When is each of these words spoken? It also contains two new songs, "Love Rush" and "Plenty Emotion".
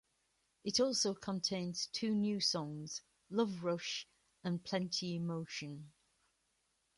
It 0.63 0.79
also 0.79 1.13
contains 1.13 1.85
two 1.85 2.15
new 2.15 2.39
songs, 2.39 3.03
"Love 3.29 3.63
Rush" 3.63 4.07
and 4.43 4.63
"Plenty 4.63 5.13
Emotion". 5.15 5.91